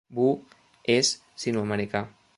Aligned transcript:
Wu 0.21 0.29
és 0.95 1.07
sinoamericà. 1.45 2.07